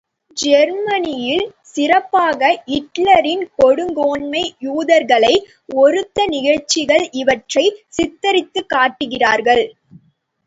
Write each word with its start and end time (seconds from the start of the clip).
ஜெர்மனியில் 0.37 1.43
சிறப்பாக 1.73 2.39
இட்லரின் 2.77 3.43
கொடுங்கோன்மை 3.57 4.41
யூதர்களை 4.59 5.33
ஒறுத்த 5.75 6.25
நிகழ்ச்சிகள் 6.27 7.05
இவற்றைச் 7.13 7.79
சித்திரித்துக் 7.89 8.69
காட்டுகிறார்கள். 8.69 9.63